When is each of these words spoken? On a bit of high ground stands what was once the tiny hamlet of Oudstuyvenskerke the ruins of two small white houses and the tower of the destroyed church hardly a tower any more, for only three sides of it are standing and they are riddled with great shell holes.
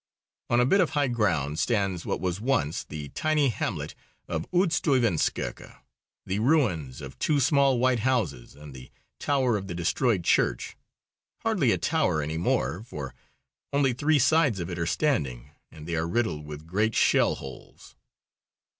On 0.49 0.59
a 0.59 0.65
bit 0.65 0.81
of 0.81 0.89
high 0.89 1.09
ground 1.09 1.59
stands 1.59 2.07
what 2.07 2.19
was 2.19 2.41
once 2.41 2.83
the 2.83 3.09
tiny 3.09 3.49
hamlet 3.49 3.93
of 4.27 4.49
Oudstuyvenskerke 4.51 5.79
the 6.25 6.39
ruins 6.39 7.01
of 7.01 7.19
two 7.19 7.39
small 7.39 7.77
white 7.77 7.99
houses 7.99 8.55
and 8.55 8.73
the 8.73 8.89
tower 9.19 9.57
of 9.57 9.67
the 9.67 9.75
destroyed 9.75 10.23
church 10.23 10.75
hardly 11.43 11.71
a 11.71 11.77
tower 11.77 12.23
any 12.23 12.39
more, 12.39 12.83
for 12.83 13.13
only 13.71 13.93
three 13.93 14.17
sides 14.17 14.59
of 14.59 14.71
it 14.71 14.79
are 14.79 14.87
standing 14.87 15.51
and 15.71 15.85
they 15.87 15.93
are 15.95 16.07
riddled 16.07 16.47
with 16.47 16.65
great 16.65 16.95
shell 16.95 17.35
holes. 17.35 17.95